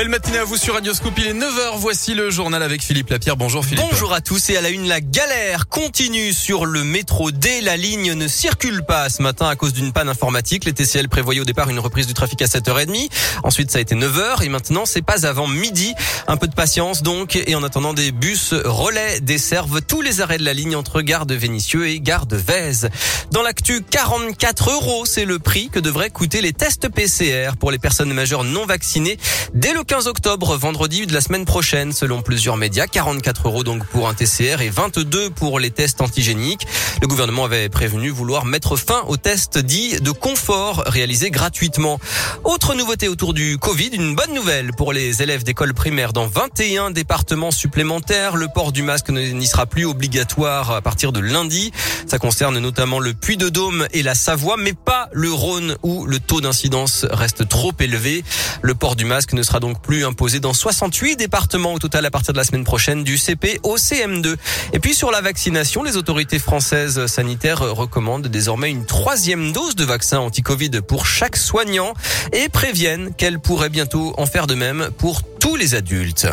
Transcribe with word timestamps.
À 0.00 0.44
vous 0.44 0.56
sur 0.56 0.72
Radio 0.72 0.94
Scoop. 0.94 1.12
Il 1.18 1.26
est 1.26 1.34
9h. 1.34 1.76
Voici 1.76 2.14
le 2.14 2.30
journal 2.30 2.62
avec 2.62 2.80
Philippe 2.80 3.10
Lapierre. 3.10 3.36
Bonjour 3.36 3.62
Philippe. 3.62 3.84
Bonjour 3.90 4.14
à 4.14 4.22
tous 4.22 4.48
et 4.48 4.56
à 4.56 4.62
la 4.62 4.70
une, 4.70 4.88
la 4.88 5.02
galère 5.02 5.68
continue 5.68 6.32
sur 6.32 6.64
le 6.64 6.84
métro 6.84 7.30
D. 7.30 7.60
La 7.60 7.76
ligne 7.76 8.14
ne 8.14 8.26
circule 8.26 8.82
pas 8.82 9.10
ce 9.10 9.20
matin 9.20 9.46
à 9.46 9.56
cause 9.56 9.74
d'une 9.74 9.92
panne 9.92 10.08
informatique. 10.08 10.64
Les 10.64 10.72
TCL 10.72 11.10
prévoyaient 11.10 11.42
au 11.42 11.44
départ 11.44 11.68
une 11.68 11.78
reprise 11.78 12.06
du 12.06 12.14
trafic 12.14 12.40
à 12.40 12.46
7h30. 12.46 13.10
Ensuite, 13.42 13.70
ça 13.70 13.76
a 13.76 13.82
été 13.82 13.94
9h 13.94 14.42
et 14.42 14.48
maintenant, 14.48 14.86
c'est 14.86 15.02
pas 15.02 15.26
avant 15.26 15.46
midi. 15.46 15.92
Un 16.28 16.38
peu 16.38 16.46
de 16.46 16.54
patience 16.54 17.02
donc. 17.02 17.36
Et 17.36 17.54
en 17.54 17.62
attendant, 17.62 17.92
des 17.92 18.10
bus 18.10 18.54
relais 18.54 19.20
desservent 19.20 19.82
tous 19.82 20.00
les 20.00 20.22
arrêts 20.22 20.38
de 20.38 20.44
la 20.46 20.54
ligne 20.54 20.76
entre 20.76 21.02
gare 21.02 21.26
de 21.26 21.34
Vénissieux 21.34 21.88
et 21.88 22.00
gare 22.00 22.24
de 22.24 22.36
Vèze. 22.36 22.88
Dans 23.32 23.42
l'actu, 23.42 23.82
44 23.82 24.70
euros, 24.70 25.04
c'est 25.04 25.26
le 25.26 25.38
prix 25.38 25.68
que 25.68 25.78
devraient 25.78 26.08
coûter 26.08 26.40
les 26.40 26.54
tests 26.54 26.88
PCR 26.88 27.56
pour 27.60 27.70
les 27.70 27.78
personnes 27.78 28.14
majeures 28.14 28.44
non 28.44 28.64
vaccinées 28.64 29.18
dès 29.52 29.74
le 29.74 29.84
15 29.90 30.06
octobre, 30.06 30.56
vendredi 30.56 31.04
de 31.04 31.12
la 31.12 31.20
semaine 31.20 31.44
prochaine, 31.44 31.92
selon 31.92 32.22
plusieurs 32.22 32.56
médias. 32.56 32.86
44 32.86 33.48
euros 33.48 33.64
donc 33.64 33.84
pour 33.86 34.08
un 34.08 34.14
TCR 34.14 34.60
et 34.60 34.68
22 34.68 35.30
pour 35.30 35.58
les 35.58 35.72
tests 35.72 36.00
antigéniques. 36.00 36.64
Le 37.02 37.08
gouvernement 37.08 37.46
avait 37.46 37.68
prévenu 37.68 38.10
vouloir 38.10 38.44
mettre 38.44 38.76
fin 38.76 39.02
aux 39.08 39.16
tests 39.16 39.58
dits 39.58 40.00
de 40.00 40.12
confort 40.12 40.84
réalisés 40.86 41.32
gratuitement. 41.32 41.98
Autre 42.44 42.76
nouveauté 42.76 43.08
autour 43.08 43.34
du 43.34 43.58
Covid, 43.58 43.88
une 43.88 44.14
bonne 44.14 44.32
nouvelle 44.32 44.70
pour 44.72 44.92
les 44.92 45.22
élèves 45.24 45.42
d'école 45.42 45.74
primaire 45.74 46.12
dans 46.12 46.28
21 46.28 46.92
départements 46.92 47.50
supplémentaires. 47.50 48.36
Le 48.36 48.46
port 48.46 48.70
du 48.70 48.84
masque 48.84 49.10
n'y 49.10 49.46
sera 49.48 49.66
plus 49.66 49.86
obligatoire 49.86 50.70
à 50.70 50.82
partir 50.82 51.10
de 51.10 51.18
lundi. 51.18 51.72
Ça 52.06 52.20
concerne 52.20 52.60
notamment 52.60 53.00
le 53.00 53.12
Puy-de-Dôme 53.12 53.88
et 53.92 54.04
la 54.04 54.14
Savoie, 54.14 54.56
mais 54.56 54.72
pas 54.72 55.08
le 55.10 55.32
Rhône 55.32 55.74
où 55.82 56.06
le 56.06 56.20
taux 56.20 56.40
d'incidence 56.40 57.06
reste 57.10 57.48
trop 57.48 57.72
élevé. 57.80 58.22
Le 58.62 58.76
port 58.76 58.94
du 58.94 59.04
masque 59.04 59.32
ne 59.32 59.42
sera 59.42 59.58
donc 59.58 59.79
plus 59.82 60.04
imposé 60.04 60.40
dans 60.40 60.52
68 60.52 61.16
départements 61.16 61.74
au 61.74 61.78
total 61.78 62.06
à 62.06 62.10
partir 62.10 62.32
de 62.32 62.38
la 62.38 62.44
semaine 62.44 62.64
prochaine 62.64 63.04
du 63.04 63.18
CP 63.18 63.60
au 63.62 63.76
CM2. 63.76 64.36
Et 64.72 64.78
puis 64.78 64.94
sur 64.94 65.10
la 65.10 65.20
vaccination, 65.20 65.82
les 65.82 65.96
autorités 65.96 66.38
françaises 66.38 67.06
sanitaires 67.06 67.60
recommandent 67.60 68.28
désormais 68.28 68.70
une 68.70 68.86
troisième 68.86 69.52
dose 69.52 69.76
de 69.76 69.84
vaccin 69.84 70.18
anti-Covid 70.18 70.82
pour 70.86 71.06
chaque 71.06 71.36
soignant 71.36 71.94
et 72.32 72.48
préviennent 72.48 73.14
qu'elles 73.14 73.40
pourraient 73.40 73.68
bientôt 73.68 74.14
en 74.16 74.26
faire 74.26 74.46
de 74.46 74.54
même 74.54 74.90
pour 74.98 75.22
tous 75.22 75.56
les 75.56 75.74
adultes. 75.74 76.28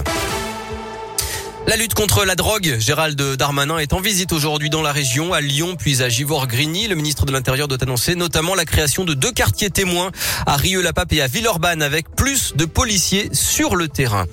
La 1.70 1.76
lutte 1.76 1.96
contre 1.96 2.24
la 2.24 2.36
drogue, 2.36 2.78
Gérald 2.80 3.22
Darmanin 3.36 3.78
est 3.78 3.92
en 3.92 4.00
visite 4.00 4.32
aujourd'hui 4.32 4.70
dans 4.70 4.82
la 4.82 4.94
région, 4.94 5.34
à 5.34 5.42
Lyon 5.42 5.76
puis 5.78 6.02
à 6.02 6.08
Givor-Grigny. 6.08 6.88
Le 6.88 6.96
ministre 6.96 7.26
de 7.26 7.34
l'Intérieur 7.34 7.68
doit 7.68 7.84
annoncer 7.84 8.16
notamment 8.16 8.56
la 8.56 8.64
création 8.64 9.04
de 9.04 9.14
deux 9.14 9.34
quartiers 9.34 9.70
témoins 9.70 10.12
à 10.46 10.56
Rieux-la-Pape 10.56 11.12
et 11.12 11.22
à 11.22 11.28
Villeurbanne 11.28 11.82
avec 11.82 12.10
plus 12.16 12.56
de 12.56 12.64
policiers 12.64 13.28
sur 13.34 13.76
le 13.76 13.90
terrain. 13.90 14.28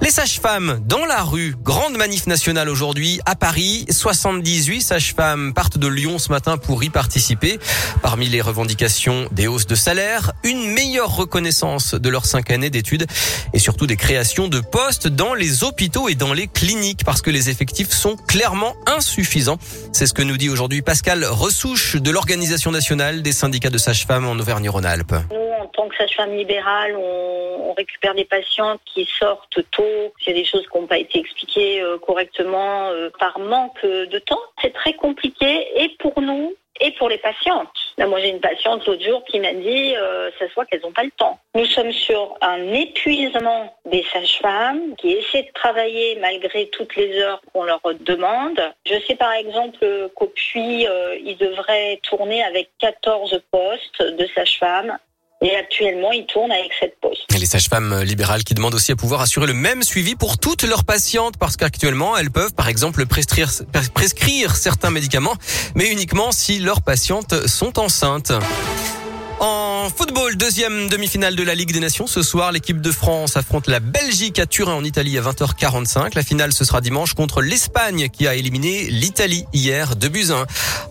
Les 0.00 0.10
sages-femmes 0.10 0.80
dans 0.86 1.04
la 1.04 1.22
rue, 1.22 1.56
grande 1.62 1.96
manif 1.96 2.26
nationale 2.28 2.68
aujourd'hui 2.68 3.20
à 3.26 3.34
Paris. 3.34 3.84
78 3.90 4.80
sages-femmes 4.80 5.52
partent 5.52 5.76
de 5.76 5.88
Lyon 5.88 6.18
ce 6.18 6.30
matin 6.30 6.56
pour 6.56 6.84
y 6.84 6.88
participer. 6.88 7.58
Parmi 8.00 8.28
les 8.28 8.40
revendications, 8.40 9.28
des 9.32 9.48
hausses 9.48 9.66
de 9.66 9.74
salaire, 9.74 10.32
une 10.44 10.72
meilleure 10.72 11.14
reconnaissance 11.14 11.94
de 11.94 12.08
leurs 12.08 12.26
cinq 12.26 12.50
années 12.50 12.70
d'études 12.70 13.06
et 13.52 13.58
surtout 13.58 13.86
des 13.86 13.96
créations 13.96 14.46
de 14.48 14.60
postes 14.60 15.08
dans 15.08 15.34
les 15.34 15.64
hôpitaux 15.64 16.08
et 16.08 16.14
dans 16.14 16.32
les 16.32 16.46
cliniques 16.46 17.04
parce 17.04 17.20
que 17.20 17.30
les 17.30 17.50
effectifs 17.50 17.90
sont 17.90 18.16
clairement 18.16 18.74
insuffisants. 18.86 19.58
C'est 19.92 20.06
ce 20.06 20.14
que 20.14 20.22
nous 20.22 20.36
dit 20.36 20.48
aujourd'hui 20.48 20.80
Pascal 20.80 21.24
Ressouche 21.24 21.96
de 21.96 22.10
l'Organisation 22.10 22.70
nationale 22.70 23.22
des 23.22 23.32
syndicats 23.32 23.70
de 23.70 23.78
sages-femmes 23.78 24.26
en 24.26 24.38
Auvergne-Rhône-Alpes 24.38 25.14
tant 25.68 25.88
que 25.88 25.96
sage-femme 25.96 26.34
libérale, 26.36 26.96
on, 26.96 27.74
récupère 27.76 28.14
des 28.14 28.24
patientes 28.24 28.80
qui 28.84 29.04
sortent 29.04 29.60
tôt. 29.70 30.12
C'est 30.24 30.32
des 30.32 30.44
choses 30.44 30.66
qui 30.68 30.78
n'ont 30.78 30.86
pas 30.86 30.98
été 30.98 31.20
expliquées 31.20 31.80
euh, 31.80 31.96
correctement 31.98 32.88
euh, 32.88 33.08
par 33.20 33.38
manque 33.38 33.84
de 33.84 34.18
temps. 34.18 34.40
C'est 34.60 34.72
très 34.72 34.94
compliqué 34.94 35.68
et 35.76 35.90
pour 36.00 36.20
nous 36.20 36.54
et 36.80 36.92
pour 36.92 37.08
les 37.08 37.18
patientes. 37.18 37.68
Moi, 37.98 38.20
j'ai 38.20 38.30
une 38.30 38.40
patiente 38.40 38.86
l'autre 38.86 39.02
jour 39.02 39.24
qui 39.24 39.40
m'a 39.40 39.52
dit, 39.52 39.96
euh, 39.96 40.30
ça 40.38 40.48
se 40.48 40.54
voit 40.54 40.64
qu'elles 40.66 40.82
n'ont 40.82 40.92
pas 40.92 41.04
le 41.04 41.10
temps. 41.10 41.38
Nous 41.54 41.64
sommes 41.66 41.92
sur 41.92 42.36
un 42.40 42.72
épuisement 42.72 43.76
des 43.86 44.04
sages-femmes 44.12 44.94
qui 44.96 45.12
essaient 45.12 45.42
de 45.42 45.52
travailler 45.52 46.16
malgré 46.20 46.68
toutes 46.68 46.94
les 46.96 47.18
heures 47.18 47.40
qu'on 47.52 47.64
leur 47.64 47.80
demande. 48.00 48.60
Je 48.86 48.98
sais 49.06 49.16
par 49.16 49.32
exemple 49.32 50.10
qu'au 50.14 50.28
Puy, 50.28 50.86
euh, 50.86 51.16
ils 51.24 51.36
devraient 51.36 51.98
tourner 52.02 52.42
avec 52.44 52.70
14 52.78 53.42
postes 53.50 54.02
de 54.02 54.26
sages-femmes 54.34 54.98
et 55.40 55.54
actuellement, 55.54 56.10
ils 56.12 56.26
tournent 56.26 56.50
avec 56.50 56.70
cette 56.80 56.98
poste. 57.00 57.22
Et 57.34 57.38
les 57.38 57.46
sages-femmes 57.46 58.02
libérales 58.02 58.42
qui 58.42 58.54
demandent 58.54 58.74
aussi 58.74 58.92
à 58.92 58.96
pouvoir 58.96 59.20
assurer 59.20 59.46
le 59.46 59.52
même 59.52 59.82
suivi 59.82 60.16
pour 60.16 60.38
toutes 60.38 60.64
leurs 60.64 60.84
patientes 60.84 61.36
parce 61.38 61.56
qu'actuellement, 61.56 62.16
elles 62.16 62.30
peuvent 62.30 62.54
par 62.54 62.68
exemple 62.68 63.06
prescrire, 63.06 63.50
prescrire 63.94 64.56
certains 64.56 64.90
médicaments, 64.90 65.36
mais 65.74 65.90
uniquement 65.90 66.32
si 66.32 66.58
leurs 66.58 66.82
patientes 66.82 67.46
sont 67.46 67.78
enceintes. 67.78 68.32
En 69.40 69.88
football, 69.88 70.36
deuxième 70.36 70.88
demi-finale 70.88 71.36
de 71.36 71.44
la 71.44 71.54
Ligue 71.54 71.72
des 71.72 71.78
Nations. 71.78 72.08
Ce 72.08 72.22
soir, 72.22 72.50
l'équipe 72.50 72.80
de 72.80 72.90
France 72.90 73.36
affronte 73.36 73.68
la 73.68 73.78
Belgique 73.78 74.40
à 74.40 74.46
Turin 74.46 74.74
en 74.74 74.82
Italie 74.82 75.16
à 75.16 75.22
20h45. 75.22 76.16
La 76.16 76.24
finale, 76.24 76.52
ce 76.52 76.64
sera 76.64 76.80
dimanche 76.80 77.14
contre 77.14 77.40
l'Espagne 77.40 78.08
qui 78.08 78.26
a 78.26 78.34
éliminé 78.34 78.86
l'Italie 78.90 79.44
hier 79.52 79.94
de 79.94 80.08
buts 80.08 80.32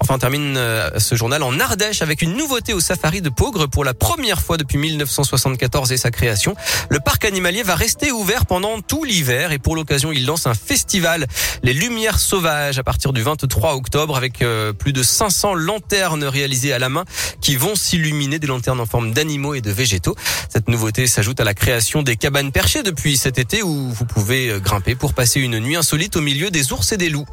Enfin, 0.08 0.16
on 0.16 0.20
termine 0.20 0.56
euh, 0.56 1.00
ce 1.00 1.16
journal 1.16 1.44
en 1.44 1.60
Ardèche 1.60 2.02
avec 2.02 2.22
une 2.22 2.38
nouveauté 2.38 2.74
au 2.74 2.80
safari 2.80 3.20
de 3.20 3.28
Pogre 3.28 3.68
pour 3.68 3.84
la 3.84 3.94
première 3.94 4.40
fois 4.40 4.56
depuis 4.56 4.78
1974 4.78 5.92
et 5.92 5.98
sa 5.98 6.12
création. 6.12 6.56
Le 6.88 7.02
parc 7.02 7.26
animalier 7.26 7.62
va 7.62 7.76
rester 7.76 8.14
ouvert 8.14 8.46
pendant 8.46 8.80
tout 8.80 9.04
l'hiver 9.04 9.52
et 9.52 9.60
pour 9.60 9.76
l'occasion, 9.76 10.14
il 10.14 10.26
lance 10.26 10.48
un 10.48 10.54
festival, 10.54 11.28
les 11.62 11.74
Lumières 11.74 12.20
Sauvages, 12.20 12.80
à 12.80 12.84
partir 12.84 13.12
du 13.12 13.22
23 13.22 13.76
octobre 13.76 14.16
avec 14.16 14.42
euh, 14.42 14.72
plus 14.72 14.94
de 14.94 15.04
500 15.04 15.56
lanternes 15.56 16.24
réalisées 16.24 16.72
à 16.72 16.80
la 16.80 16.88
main 16.88 17.04
qui 17.42 17.58
vont 17.58 17.76
s'illuminer 17.76 18.40
des 18.40 18.48
lanternes 18.48 18.80
en 18.80 18.86
forme 18.86 19.12
d'animaux 19.12 19.56
et 19.56 19.62
de 19.62 19.72
végétaux. 19.72 20.16
Cette 20.48 20.70
nouveauté 20.70 21.08
s'ajoute 21.08 21.42
à 21.42 21.44
la 21.44 21.54
création 21.54 22.02
des 22.02 22.16
cabanes 22.16 22.54
perchées 22.54 22.82
depuis 22.82 23.18
cet 23.18 23.40
été 23.40 23.62
où 23.62 23.90
vous 23.90 24.06
pouvez 24.06 24.52
euh, 24.52 24.60
grimper 24.62 24.96
pour 24.96 25.14
passer 25.14 25.42
une 25.42 25.60
nuit 25.60 25.76
insolite 25.76 26.16
au 26.16 26.22
milieu 26.22 26.50
des 26.50 26.72
ours 26.72 26.94
et 26.94 26.98
des 26.98 27.10
loups. 27.10 27.28